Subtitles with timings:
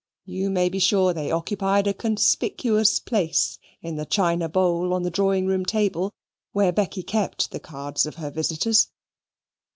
[0.25, 5.11] You may be sure they occupied a conspicuous place in the china bowl on the
[5.11, 6.11] drawing room table,
[6.53, 8.87] where Becky kept the cards of her visitors.